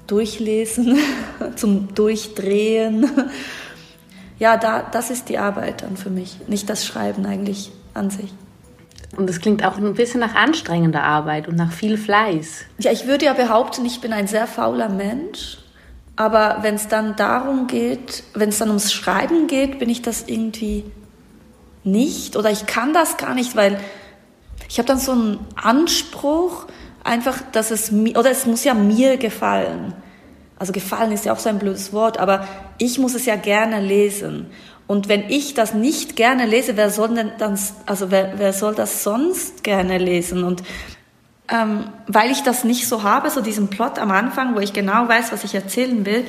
[0.07, 0.99] Durchlesen,
[1.57, 3.11] zum Durchdrehen.
[4.39, 8.33] Ja, da, das ist die Arbeit dann für mich, nicht das Schreiben eigentlich an sich.
[9.17, 12.65] Und es klingt auch ein bisschen nach anstrengender Arbeit und nach viel Fleiß.
[12.79, 15.59] Ja, ich würde ja behaupten, ich bin ein sehr fauler Mensch.
[16.19, 20.25] Aber wenn es dann darum geht, wenn es dann ums Schreiben geht, bin ich das
[20.27, 20.85] irgendwie
[21.85, 23.79] nicht oder ich kann das gar nicht, weil
[24.69, 26.67] ich habe dann so einen Anspruch,
[27.05, 29.95] einfach, dass es mir, oder es muss ja mir gefallen.
[30.59, 33.81] Also gefallen ist ja auch so ein blödes Wort, aber ich muss es ja gerne
[33.81, 34.47] lesen.
[34.89, 38.75] Und wenn ich das nicht gerne lese, wer soll denn dann, also wer, wer soll
[38.75, 40.43] das sonst gerne lesen?
[40.43, 40.65] Und
[41.51, 45.09] ähm, weil ich das nicht so habe, so diesen Plot am Anfang, wo ich genau
[45.09, 46.25] weiß, was ich erzählen will,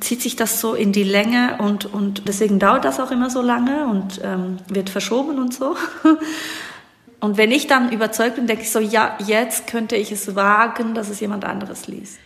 [0.00, 3.42] zieht sich das so in die Länge und, und deswegen dauert das auch immer so
[3.42, 5.76] lange und ähm, wird verschoben und so.
[7.20, 10.92] Und wenn ich dann überzeugt bin, denke ich so, ja, jetzt könnte ich es wagen,
[10.92, 12.18] dass es jemand anderes liest.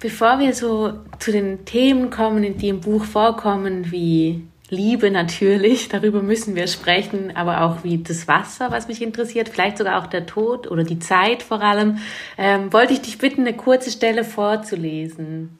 [0.00, 6.22] Bevor wir so zu den Themen kommen, die im Buch vorkommen, wie Liebe natürlich, darüber
[6.22, 10.26] müssen wir sprechen, aber auch wie das Wasser, was mich interessiert, vielleicht sogar auch der
[10.26, 11.98] Tod oder die Zeit vor allem,
[12.38, 15.58] ähm, wollte ich dich bitten, eine kurze Stelle vorzulesen.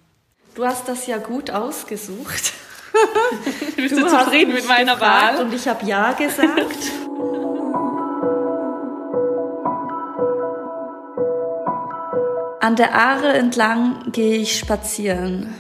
[0.54, 2.52] Du hast das ja gut ausgesucht.
[3.76, 5.42] Bist Du zufrieden mit meiner Wahl?
[5.44, 6.50] Und ich habe ja gesagt.
[12.60, 15.52] An der Aare entlang gehe ich spazieren,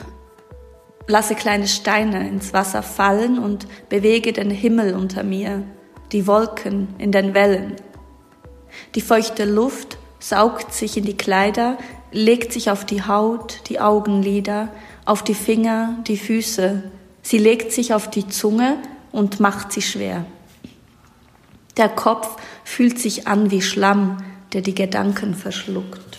[1.10, 5.62] lasse kleine Steine ins Wasser fallen und bewege den Himmel unter mir,
[6.12, 7.76] die Wolken in den Wellen.
[8.94, 11.76] Die feuchte Luft saugt sich in die Kleider,
[12.12, 14.68] legt sich auf die Haut, die Augenlider,
[15.04, 16.82] auf die Finger, die Füße.
[17.22, 18.78] Sie legt sich auf die Zunge
[19.12, 20.24] und macht sie schwer.
[21.76, 24.18] Der Kopf fühlt sich an wie Schlamm,
[24.52, 26.18] der die Gedanken verschluckt.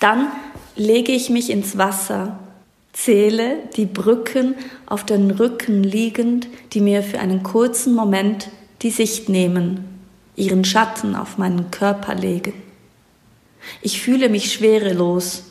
[0.00, 0.28] Dann
[0.74, 2.38] lege ich mich ins Wasser,
[2.92, 4.54] zähle die Brücken
[4.86, 8.50] auf den Rücken liegend, die mir für einen kurzen Moment
[8.82, 9.84] die Sicht nehmen,
[10.36, 12.54] ihren Schatten auf meinen Körper legen.
[13.80, 15.44] Ich fühle mich schwerelos.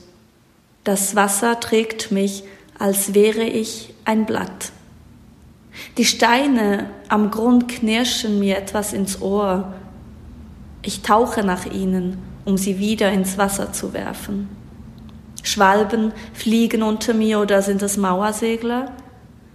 [0.83, 2.43] Das Wasser trägt mich,
[2.77, 4.71] als wäre ich ein Blatt.
[5.97, 9.73] Die Steine am Grund knirschen mir etwas ins Ohr.
[10.81, 14.49] Ich tauche nach ihnen, um sie wieder ins Wasser zu werfen.
[15.43, 18.91] Schwalben fliegen unter mir oder sind es Mauersegler?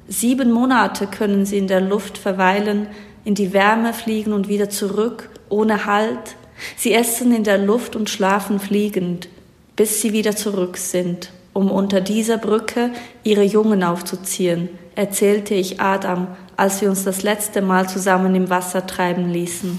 [0.08, 2.88] Sieben Monate können sie in der Luft verweilen,
[3.24, 6.36] in die Wärme fliegen und wieder zurück, ohne Halt.
[6.76, 9.28] Sie essen in der Luft und schlafen fliegend,
[9.74, 12.92] bis sie wieder zurück sind, um unter dieser Brücke
[13.24, 18.86] ihre Jungen aufzuziehen, erzählte ich Adam, als wir uns das letzte Mal zusammen im Wasser
[18.86, 19.78] treiben ließen.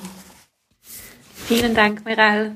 [1.34, 2.52] Vielen Dank, Meral.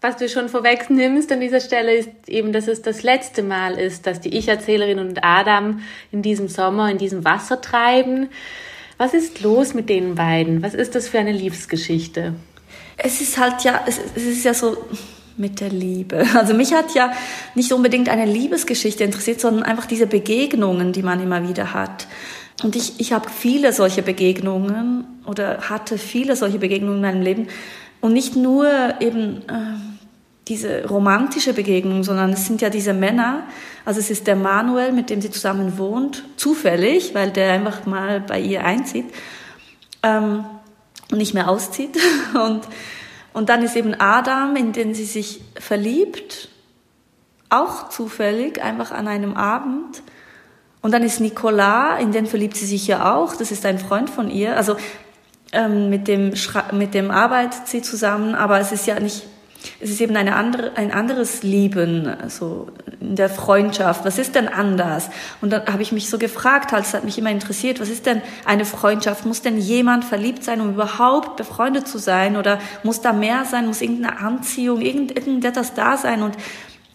[0.00, 3.78] Was du schon vorweg nimmst an dieser Stelle ist eben, dass es das letzte Mal
[3.78, 8.30] ist, dass die Ich-Erzählerin und Adam in diesem Sommer in diesem Wasser treiben.
[8.96, 10.62] Was ist los mit den beiden?
[10.62, 12.34] Was ist das für eine Liebesgeschichte?
[12.96, 14.76] Es ist halt ja, es, es ist ja so
[15.36, 16.24] mit der Liebe.
[16.34, 17.12] Also mich hat ja
[17.54, 22.06] nicht unbedingt eine Liebesgeschichte interessiert, sondern einfach diese Begegnungen, die man immer wieder hat.
[22.62, 27.48] Und ich, ich habe viele solche Begegnungen oder hatte viele solche Begegnungen in meinem Leben.
[28.00, 29.89] Und nicht nur eben äh,
[30.50, 33.44] diese romantische Begegnung, sondern es sind ja diese Männer.
[33.84, 38.20] Also es ist der Manuel, mit dem sie zusammen wohnt, zufällig, weil der einfach mal
[38.20, 39.06] bei ihr einzieht
[40.02, 40.44] ähm,
[41.10, 41.96] und nicht mehr auszieht.
[42.34, 42.62] Und,
[43.32, 46.48] und dann ist eben Adam, in den sie sich verliebt,
[47.48, 50.02] auch zufällig, einfach an einem Abend.
[50.82, 54.10] Und dann ist Nicolas, in den verliebt sie sich ja auch, das ist ein Freund
[54.10, 54.56] von ihr.
[54.56, 54.76] Also
[55.52, 56.32] ähm, mit, dem
[56.72, 59.24] mit dem arbeitet sie zusammen, aber es ist ja nicht
[59.80, 62.68] es ist eben eine andere, ein anderes Leben, also
[63.00, 64.04] in der Freundschaft.
[64.04, 65.10] Was ist denn anders?
[65.40, 68.06] Und dann habe ich mich so gefragt, halt, es hat mich immer interessiert, was ist
[68.06, 69.26] denn eine Freundschaft?
[69.26, 72.36] Muss denn jemand verliebt sein, um überhaupt befreundet zu sein?
[72.36, 73.66] Oder muss da mehr sein?
[73.66, 76.22] Muss irgendeine Anziehung, irgend, irgendetwas da sein?
[76.22, 76.36] Und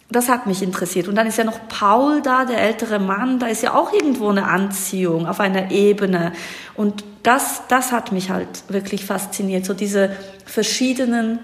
[0.09, 1.07] das hat mich interessiert.
[1.07, 4.29] Und dann ist ja noch Paul da, der ältere Mann, da ist ja auch irgendwo
[4.29, 6.33] eine Anziehung auf einer Ebene.
[6.75, 11.39] Und das, das hat mich halt wirklich fasziniert, so diese verschiedenen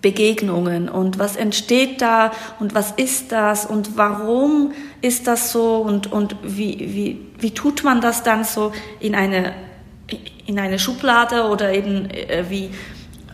[0.00, 6.12] Begegnungen und was entsteht da und was ist das und warum ist das so und,
[6.12, 9.54] und wie, wie, wie tut man das dann so in eine,
[10.46, 12.70] in eine Schublade oder eben äh, wie,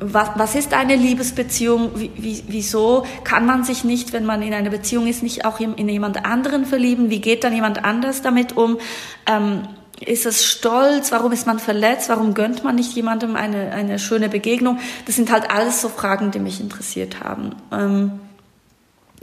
[0.01, 1.93] was, was ist eine Liebesbeziehung?
[1.97, 5.61] Wie, wie, wieso kann man sich nicht, wenn man in einer Beziehung ist, nicht auch
[5.61, 7.11] in, in jemand anderen verlieben?
[7.11, 8.79] Wie geht dann jemand anders damit um?
[9.27, 9.63] Ähm,
[10.01, 11.13] ist es Stolz?
[11.13, 12.09] Warum ist man verletzt?
[12.09, 14.79] Warum gönnt man nicht jemandem eine, eine schöne Begegnung?
[15.07, 17.55] Das sind halt alles so Fragen, die mich interessiert haben.
[17.73, 18.21] Ähm,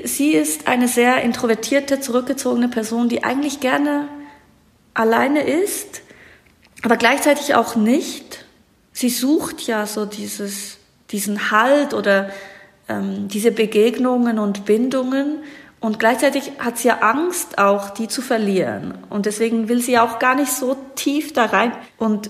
[0.03, 4.07] sie ist eine sehr introvertierte, zurückgezogene Person, die eigentlich gerne
[4.93, 6.01] alleine ist,
[6.84, 8.45] aber gleichzeitig auch nicht.
[8.93, 10.77] Sie sucht ja so dieses,
[11.12, 12.29] diesen Halt oder
[12.89, 15.43] ähm, diese Begegnungen und Bindungen
[15.81, 18.93] und gleichzeitig hat sie ja Angst, auch die zu verlieren.
[19.09, 21.71] Und deswegen will sie auch gar nicht so tief da rein.
[21.97, 22.29] Und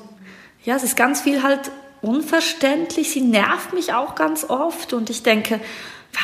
[0.63, 1.69] ja, es ist ganz viel halt
[2.01, 3.11] unverständlich.
[3.11, 4.93] Sie nervt mich auch ganz oft.
[4.93, 5.59] Und ich denke,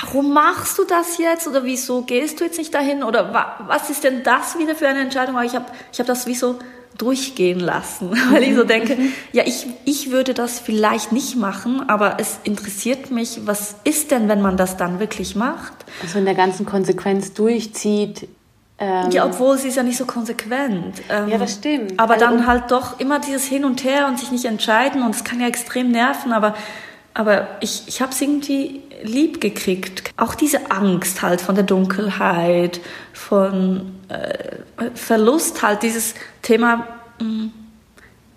[0.02, 1.50] warum machst du das jetzt?
[1.50, 3.04] Oder wieso gehst du jetzt nicht dahin?
[3.04, 5.36] Oder was ist denn das wieder für eine Entscheidung?
[5.36, 6.58] Weil ich habe ich hab das wie so
[6.98, 8.68] durchgehen lassen, weil ich so mhm.
[8.68, 9.14] denke, mhm.
[9.32, 14.28] ja, ich, ich würde das vielleicht nicht machen, aber es interessiert mich, was ist denn,
[14.28, 15.74] wenn man das dann wirklich macht?
[16.02, 18.28] Also in der ganzen Konsequenz durchzieht.
[18.80, 21.02] Ähm ja, obwohl sie ist ja nicht so konsequent.
[21.10, 22.00] Ähm, ja, das stimmt.
[22.00, 25.16] Aber also, dann halt doch immer dieses Hin und Her und sich nicht entscheiden und
[25.16, 26.56] es kann ja extrem nerven, aber
[27.18, 30.14] aber ich, ich habe es irgendwie lieb gekriegt.
[30.18, 32.80] Auch diese Angst halt von der Dunkelheit,
[33.12, 36.86] von äh, Verlust halt, dieses Thema
[37.20, 37.54] mh, mm,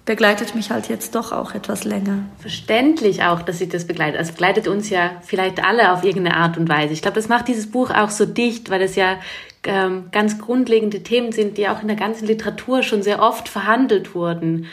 [0.06, 2.20] begleitet mich halt jetzt doch auch etwas länger.
[2.38, 4.18] Verständlich auch, dass sich das begleitet.
[4.18, 6.94] Also begleitet uns ja vielleicht alle auf irgendeine Art und Weise.
[6.94, 9.18] Ich glaube, das macht dieses Buch auch so dicht, weil es ja
[9.64, 14.14] ähm, ganz grundlegende Themen sind, die auch in der ganzen Literatur schon sehr oft verhandelt
[14.14, 14.68] wurden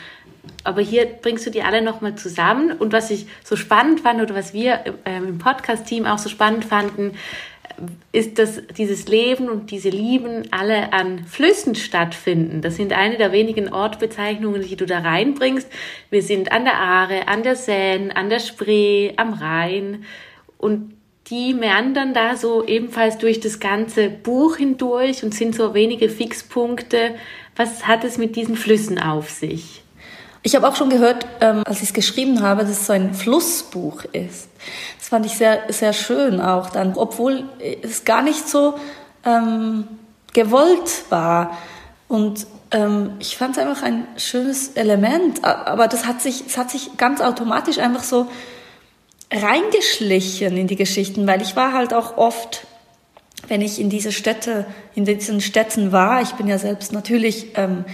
[0.64, 2.72] aber hier bringst du die alle nochmal zusammen.
[2.72, 6.64] Und was ich so spannend fand oder was wir ähm, im Podcast-Team auch so spannend
[6.64, 7.12] fanden,
[8.12, 12.60] ist, dass dieses Leben und diese Lieben alle an Flüssen stattfinden.
[12.60, 15.68] Das sind eine der wenigen Ortbezeichnungen, die du da reinbringst.
[16.10, 20.04] Wir sind an der Aare, an der Seine, an der Spree, am Rhein
[20.56, 20.94] und
[21.30, 27.14] die meandern da so ebenfalls durch das ganze Buch hindurch und sind so wenige Fixpunkte.
[27.54, 29.82] Was hat es mit diesen Flüssen auf sich?
[30.48, 33.12] Ich habe auch schon gehört, ähm, als ich es geschrieben habe, dass es so ein
[33.12, 34.48] Flussbuch ist.
[34.98, 37.44] Das fand ich sehr, sehr schön auch dann, obwohl
[37.82, 38.78] es gar nicht so
[39.26, 39.86] ähm,
[40.32, 41.58] gewollt war.
[42.08, 46.70] Und ähm, ich fand es einfach ein schönes Element, aber das hat sich, es hat
[46.70, 48.26] sich ganz automatisch einfach so
[49.30, 52.66] reingeschlichen in die Geschichten, weil ich war halt auch oft
[53.46, 57.84] wenn ich in diese Städte, in diesen Städten war, ich bin ja selbst natürlich ähm,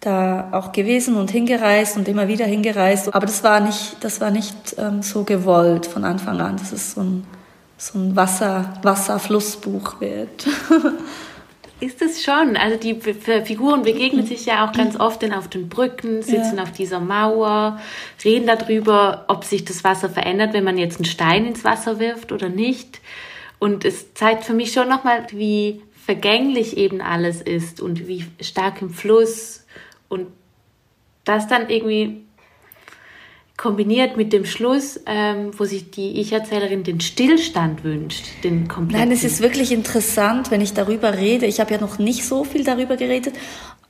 [0.00, 4.30] da auch gewesen und hingereist und immer wieder hingereist, aber das war nicht, das war
[4.30, 7.26] nicht ähm, so gewollt von Anfang an, dass es so ein,
[7.76, 10.46] so ein Wasser, Wasserflussbuch wird.
[11.80, 12.56] Ist es schon.
[12.56, 16.64] Also die Figuren begegnen sich ja auch ganz oft dann auf den Brücken, sitzen ja.
[16.64, 17.80] auf dieser Mauer,
[18.24, 22.32] reden darüber, ob sich das Wasser verändert, wenn man jetzt einen Stein ins Wasser wirft
[22.32, 23.00] oder nicht.
[23.60, 28.82] Und es zeigt für mich schon nochmal, wie vergänglich eben alles ist und wie stark
[28.82, 29.57] im Fluss
[30.08, 30.28] und
[31.24, 32.24] das dann irgendwie
[33.58, 39.08] kombiniert mit dem Schluss, ähm, wo sich die Ich-Erzählerin den Stillstand wünscht, den kompletten.
[39.08, 41.44] Nein, es ist wirklich interessant, wenn ich darüber rede.
[41.44, 43.34] Ich habe ja noch nicht so viel darüber geredet,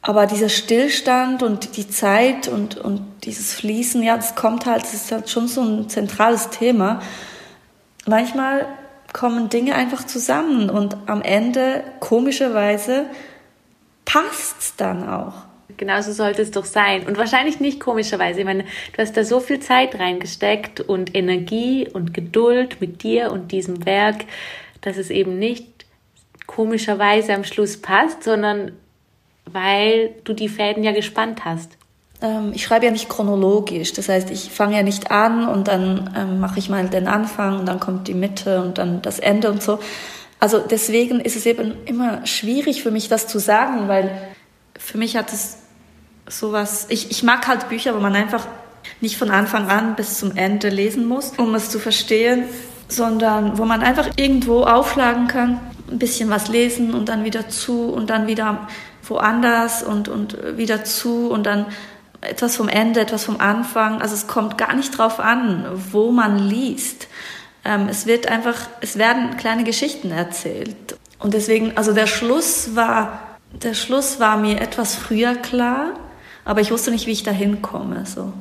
[0.01, 4.95] aber dieser Stillstand und die Zeit und, und dieses Fließen, ja, das kommt halt, das
[4.95, 7.03] ist halt schon so ein zentrales Thema.
[8.07, 8.67] Manchmal
[9.13, 13.07] kommen Dinge einfach zusammen und am Ende, komischerweise,
[14.07, 15.48] passt's dann auch.
[15.77, 17.07] Genauso sollte es doch sein.
[17.07, 18.41] Und wahrscheinlich nicht komischerweise.
[18.41, 23.31] Ich meine, du hast da so viel Zeit reingesteckt und Energie und Geduld mit dir
[23.31, 24.25] und diesem Werk,
[24.81, 25.67] dass es eben nicht
[26.47, 28.73] komischerweise am Schluss passt, sondern
[29.45, 31.77] weil du die Fäden ja gespannt hast.
[32.21, 33.93] Ähm, ich schreibe ja nicht chronologisch.
[33.93, 37.61] Das heißt, ich fange ja nicht an und dann ähm, mache ich mal den Anfang
[37.61, 39.79] und dann kommt die Mitte und dann das Ende und so.
[40.41, 44.11] Also deswegen ist es eben immer schwierig für mich, das zu sagen, weil
[44.89, 45.59] für mich hat es
[46.27, 46.87] sowas.
[46.89, 48.47] Ich, ich mag halt Bücher, wo man einfach
[49.03, 52.45] nicht von Anfang an bis zum Ende lesen muss, um es zu verstehen,
[52.89, 57.91] sondern wo man einfach irgendwo aufschlagen kann, ein bisschen was lesen und dann wieder zu
[57.91, 58.67] und dann wieder
[59.03, 61.67] woanders und, und wieder zu und dann
[62.23, 64.01] etwas vom Ende, etwas vom Anfang.
[64.01, 67.09] Also es kommt gar nicht drauf an, wo man liest.
[67.63, 70.97] Ähm, es wird einfach, es werden kleine Geschichten erzählt.
[71.19, 75.95] Und deswegen, also der Schluss war, der Schluss war mir etwas früher klar,
[76.45, 78.33] aber ich wusste nicht, wie ich da hinkomme, so.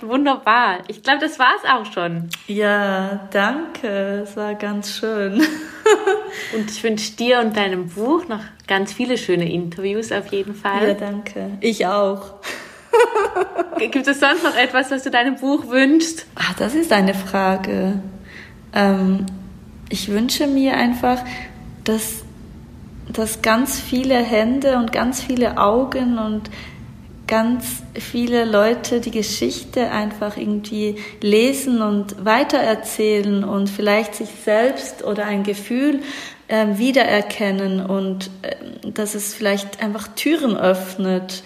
[0.00, 0.80] Wunderbar.
[0.88, 2.28] Ich glaube, das war es auch schon.
[2.46, 4.22] Ja, danke.
[4.24, 5.34] Es war ganz schön.
[6.54, 10.88] und ich wünsche dir und deinem Buch noch ganz viele schöne Interviews auf jeden Fall.
[10.88, 11.50] Ja, danke.
[11.60, 12.34] Ich auch.
[13.78, 16.26] Gibt es sonst noch etwas, was du deinem Buch wünschst?
[16.34, 18.00] Ach, das ist eine Frage.
[18.72, 19.26] Ähm,
[19.88, 21.24] ich wünsche mir einfach,
[21.84, 22.23] dass,
[23.12, 26.50] dass ganz viele Hände und ganz viele Augen und
[27.26, 35.24] ganz viele Leute die Geschichte einfach irgendwie lesen und weitererzählen und vielleicht sich selbst oder
[35.24, 36.00] ein Gefühl
[36.48, 41.42] äh, wiedererkennen und äh, dass es vielleicht einfach Türen öffnet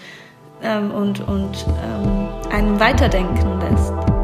[0.63, 4.18] ähm, und, und ähm, einen weiterdenken lässt.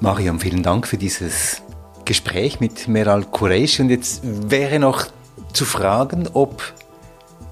[0.00, 1.60] Mariam, vielen Dank für dieses
[2.04, 3.82] Gespräch mit Meral Qureshi.
[3.82, 5.06] Und jetzt wäre noch
[5.52, 6.62] zu fragen, ob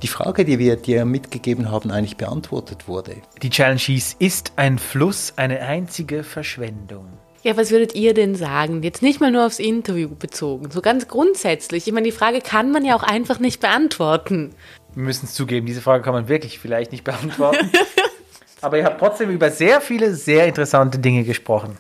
[0.03, 3.17] die Frage, die wir dir mitgegeben haben, eigentlich beantwortet wurde.
[3.43, 7.07] Die Challenge hieß, ist ein Fluss eine einzige Verschwendung?
[7.43, 8.81] Ja, was würdet ihr denn sagen?
[8.85, 11.89] Jetzt nicht mal nur aufs Interview bezogen, so ganz grundsätzlich.
[11.89, 14.55] Ich meine, die Frage kann man ja auch einfach nicht beantworten.
[14.95, 17.73] Wir müssen es zugeben, diese Frage kann man wirklich vielleicht nicht beantworten.
[18.61, 21.77] Aber ihr habt trotzdem über sehr viele sehr interessante Dinge gesprochen.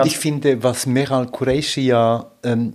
[0.00, 2.74] Und ich finde, was Meral Qureshi ja ähm,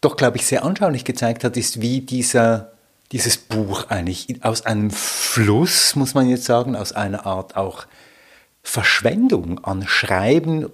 [0.00, 2.72] doch, glaube ich, sehr anschaulich gezeigt hat, ist, wie dieser,
[3.12, 7.86] dieses Buch eigentlich aus einem Fluss, muss man jetzt sagen, aus einer Art auch
[8.62, 10.66] Verschwendung an Schreiben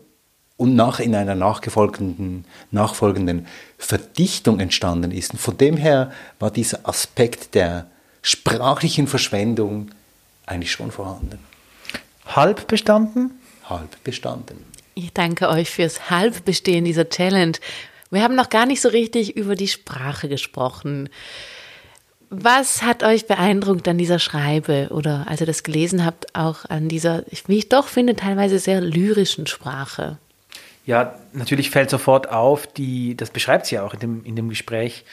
[0.56, 3.46] und nach in einer nachfolgenden, nachfolgenden
[3.78, 5.32] Verdichtung entstanden ist.
[5.32, 7.86] Und von dem her war dieser Aspekt der
[8.22, 9.90] sprachlichen Verschwendung
[10.46, 11.38] eigentlich schon vorhanden.
[12.26, 13.32] Halb bestanden?
[13.64, 14.71] Halb bestanden.
[14.94, 17.52] Ich danke euch fürs Halbbestehen dieser Challenge.
[18.10, 21.08] Wir haben noch gar nicht so richtig über die Sprache gesprochen.
[22.28, 26.88] Was hat euch beeindruckt an dieser Schreibe oder als ihr das gelesen habt, auch an
[26.88, 30.18] dieser, wie ich doch finde, teilweise sehr lyrischen Sprache?
[30.84, 34.48] Ja, natürlich fällt sofort auf, die, das beschreibt sie ja auch in dem, in dem
[34.48, 35.04] Gespräch,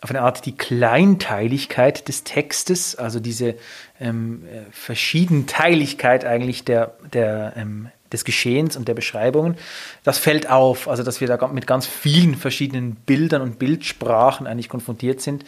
[0.00, 3.54] auf eine Art die Kleinteiligkeit des Textes, also diese
[4.00, 9.56] ähm, äh, Verschiedenteiligkeit eigentlich der, der ähm, des Geschehens und der Beschreibungen.
[10.04, 14.68] Das fällt auf, also dass wir da mit ganz vielen verschiedenen Bildern und Bildsprachen eigentlich
[14.68, 15.44] konfrontiert sind.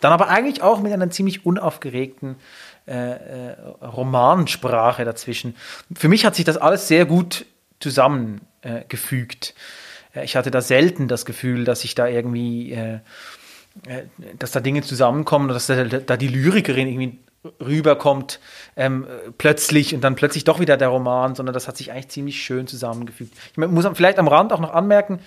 [0.00, 2.36] Dann aber eigentlich auch mit einer ziemlich unaufgeregten
[2.86, 5.54] äh, äh, Romansprache dazwischen.
[5.94, 7.46] Für mich hat sich das alles sehr gut
[7.78, 9.54] zusammengefügt.
[10.12, 12.94] Äh, ich hatte da selten das Gefühl, dass ich da irgendwie, äh,
[13.86, 14.02] äh,
[14.36, 17.18] dass da Dinge zusammenkommen, dass da, da die Lyrikerin irgendwie
[17.60, 18.38] rüberkommt
[18.76, 22.42] ähm, plötzlich und dann plötzlich doch wieder der Roman, sondern das hat sich eigentlich ziemlich
[22.42, 23.34] schön zusammengefügt.
[23.50, 25.18] Ich muss vielleicht am Rand auch noch anmerken,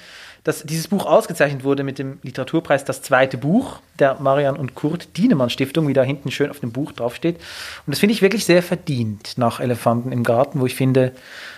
[0.46, 5.18] dass dieses Buch ausgezeichnet wurde mit dem Literaturpreis, das zweite Buch der Marian und Kurt
[5.18, 7.36] Dienemann Stiftung, wie da hinten schön auf dem Buch draufsteht.
[7.36, 11.12] Und das finde ich wirklich sehr verdient nach Elefanten im Garten, wo ich finde,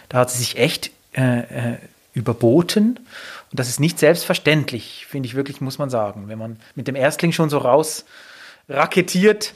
[0.10, 1.78] da hat sie sich echt äh, äh,
[2.14, 2.98] überboten.
[3.52, 6.30] Und das ist nicht selbstverständlich, finde ich wirklich, muss man sagen.
[6.30, 8.06] Wenn man mit dem Erstling schon so raus
[8.70, 9.54] raketiert,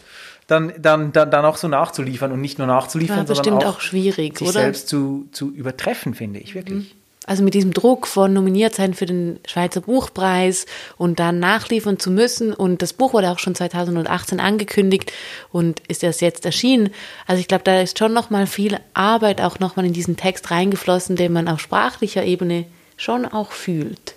[0.48, 3.82] dann, dann, dann, dann auch so nachzuliefern und nicht nur nachzuliefern, ja, sondern auch, auch
[3.82, 4.62] schwierig, sich oder?
[4.62, 6.96] selbst zu, zu übertreffen, finde ich wirklich.
[7.28, 10.66] Also mit diesem Druck von nominiert sein für den Schweizer Buchpreis
[10.98, 12.52] und dann nachliefern zu müssen.
[12.52, 15.12] Und das Buch wurde auch schon 2018 angekündigt
[15.52, 16.90] und ist erst jetzt erschienen.
[17.28, 21.16] Also ich glaube, da ist schon nochmal viel Arbeit auch nochmal in diesen Text reingeflossen,
[21.16, 22.66] den man auf sprachlicher Ebene
[22.98, 24.16] schon auch fühlt.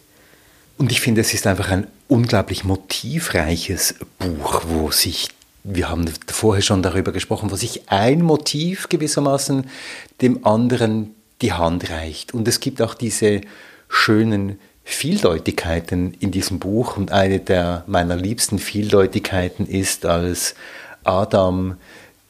[0.79, 5.29] Und ich finde, es ist einfach ein unglaublich motivreiches Buch, wo sich
[5.65, 9.67] wir haben vorher schon darüber gesprochen, wo sich ein Motiv gewissermaßen
[10.21, 12.35] dem anderen die Hand reicht.
[12.35, 13.41] Und es gibt auch diese
[13.89, 16.99] schönen Vieldeutigkeiten in diesem Buch.
[16.99, 20.55] Und eine der meiner liebsten Vieldeutigkeiten ist, als
[21.03, 21.79] Adam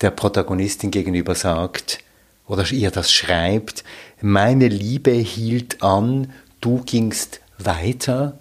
[0.01, 1.99] der Protagonistin gegenüber sagt,
[2.47, 3.83] oder ihr das schreibt,
[4.21, 8.39] meine Liebe hielt an, du gingst weiter.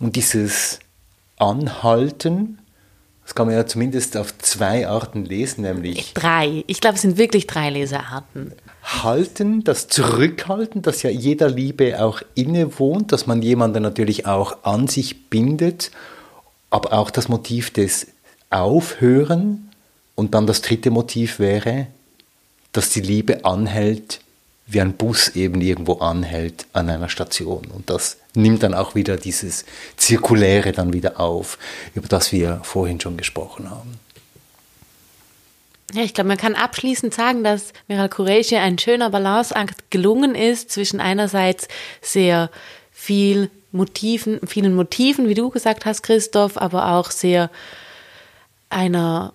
[0.00, 0.80] Und dieses
[1.36, 2.58] Anhalten,
[3.28, 6.14] das kann man ja zumindest auf zwei Arten lesen, nämlich.
[6.14, 6.64] Drei.
[6.66, 8.54] Ich glaube, es sind wirklich drei Lesearten.
[8.82, 14.88] Halten, das Zurückhalten, das ja jeder Liebe auch innewohnt, dass man jemanden natürlich auch an
[14.88, 15.90] sich bindet,
[16.70, 18.06] aber auch das Motiv des
[18.48, 19.68] Aufhören
[20.14, 21.88] und dann das dritte Motiv wäre,
[22.72, 24.20] dass die Liebe anhält,
[24.68, 27.66] wie ein Bus eben irgendwo anhält an einer Station.
[27.74, 29.64] Und das nimmt dann auch wieder dieses
[29.96, 31.58] Zirkuläre dann wieder auf,
[31.94, 33.98] über das wir vorhin schon gesprochen haben.
[35.94, 40.70] Ja, ich glaube, man kann abschließend sagen, dass Miral Kureishi ein schöner Balanceakt gelungen ist
[40.70, 41.66] zwischen einerseits
[42.02, 42.50] sehr
[42.92, 47.50] viel Motiven, vielen Motiven, wie du gesagt hast, Christoph, aber auch sehr
[48.68, 49.32] einer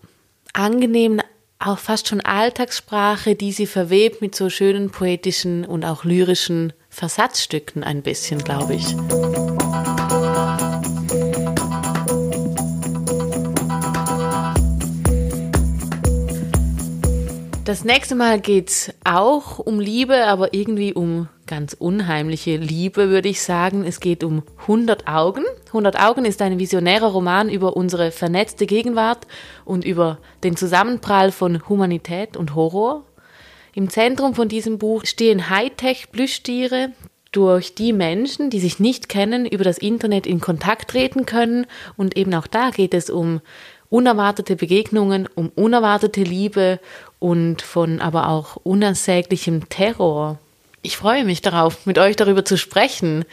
[0.53, 1.23] angenehmen
[1.66, 7.84] auch fast schon Alltagssprache, die sie verwebt mit so schönen poetischen und auch lyrischen Versatzstücken
[7.84, 8.95] ein bisschen, glaube ich.
[17.74, 23.30] Das nächste Mal geht es auch um Liebe, aber irgendwie um ganz unheimliche Liebe, würde
[23.30, 23.84] ich sagen.
[23.84, 25.43] Es geht um 100 Augen.
[25.69, 29.26] 100 Augen ist ein visionärer Roman über unsere vernetzte Gegenwart
[29.65, 33.05] und über den Zusammenprall von Humanität und Horror.
[33.74, 36.91] Im Zentrum von diesem Buch stehen Hightech-Plüschtiere,
[37.32, 41.65] durch die Menschen, die sich nicht kennen, über das Internet in Kontakt treten können.
[41.97, 43.41] Und eben auch da geht es um
[43.93, 46.80] unerwartete Begegnungen, um unerwartete Liebe
[47.24, 50.39] und von aber auch unersäglichem Terror.
[50.82, 53.24] Ich freue mich darauf, mit euch darüber zu sprechen.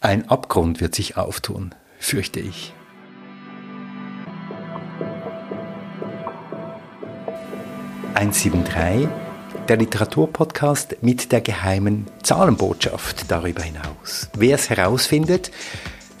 [0.00, 2.72] Ein Abgrund wird sich auftun, fürchte ich.
[8.14, 9.10] (173)
[9.68, 14.30] der Literaturpodcast mit der geheimen Zahlenbotschaft darüber hinaus.
[14.34, 15.50] Wer es herausfindet,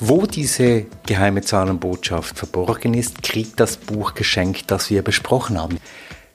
[0.04, 5.78] wo diese geheime Zahlenbotschaft verborgen ist, kriegt das Buch geschenkt, das wir besprochen haben.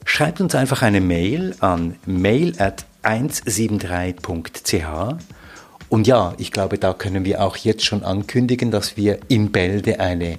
[0.06, 5.18] Schreibt uns einfach eine Mail an mail at 173.ch
[5.90, 10.00] und ja, ich glaube, da können wir auch jetzt schon ankündigen, dass wir in Bälde
[10.00, 10.38] eine